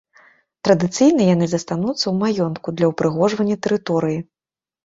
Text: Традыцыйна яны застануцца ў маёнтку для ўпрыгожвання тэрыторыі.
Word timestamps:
Традыцыйна 0.67 1.27
яны 1.27 1.45
застануцца 1.51 1.97
ў 2.07 2.13
маёнтку 2.23 2.75
для 2.81 2.91
ўпрыгожвання 2.93 3.55
тэрыторыі. 3.67 4.19